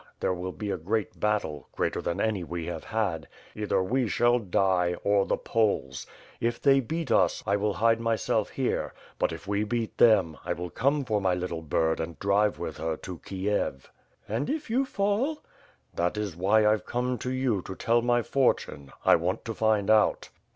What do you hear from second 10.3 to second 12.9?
I will come for my little bird and drive with